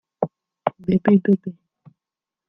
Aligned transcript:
Baby 0.83 1.15
baby 1.23 1.51